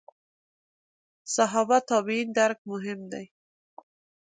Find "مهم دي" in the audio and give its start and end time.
2.71-3.25